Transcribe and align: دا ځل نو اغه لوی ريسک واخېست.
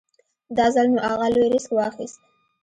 دا 0.57 0.65
ځل 0.73 0.87
نو 0.95 0.99
اغه 1.11 1.27
لوی 1.33 1.47
ريسک 1.53 1.71
واخېست. 1.73 2.19